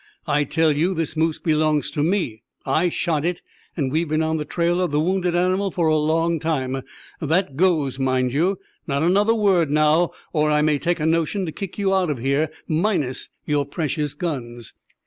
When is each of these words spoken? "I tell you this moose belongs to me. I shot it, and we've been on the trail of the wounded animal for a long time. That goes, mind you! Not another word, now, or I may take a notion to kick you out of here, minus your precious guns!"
"I 0.25 0.45
tell 0.45 0.71
you 0.71 0.95
this 0.95 1.15
moose 1.15 1.37
belongs 1.37 1.91
to 1.91 2.01
me. 2.01 2.41
I 2.65 2.89
shot 2.89 3.23
it, 3.23 3.43
and 3.77 3.91
we've 3.91 4.09
been 4.09 4.23
on 4.23 4.37
the 4.37 4.45
trail 4.45 4.81
of 4.81 4.89
the 4.89 4.99
wounded 4.99 5.35
animal 5.35 5.69
for 5.69 5.85
a 5.89 5.95
long 5.95 6.39
time. 6.39 6.81
That 7.19 7.55
goes, 7.55 7.99
mind 7.99 8.33
you! 8.33 8.57
Not 8.87 9.03
another 9.03 9.35
word, 9.35 9.69
now, 9.69 10.09
or 10.33 10.49
I 10.49 10.63
may 10.63 10.79
take 10.79 10.99
a 10.99 11.05
notion 11.05 11.45
to 11.45 11.51
kick 11.51 11.77
you 11.77 11.93
out 11.93 12.09
of 12.09 12.17
here, 12.17 12.49
minus 12.67 13.29
your 13.45 13.63
precious 13.63 14.15
guns!" 14.15 14.73